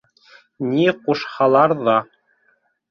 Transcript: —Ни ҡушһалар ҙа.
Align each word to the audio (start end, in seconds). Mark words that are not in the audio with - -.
—Ни 0.71 0.87
ҡушһалар 1.03 1.79
ҙа. 1.87 2.01